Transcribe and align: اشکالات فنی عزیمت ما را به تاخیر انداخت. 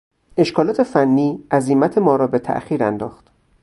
اشکالات 0.37 0.83
فنی 0.83 1.43
عزیمت 1.51 1.97
ما 1.97 2.15
را 2.15 2.27
به 2.27 2.39
تاخیر 2.39 2.83
انداخت. 2.83 3.27